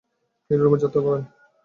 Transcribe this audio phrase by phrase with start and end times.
[0.45, 1.23] তিনি রোমে যাত্রা করেন।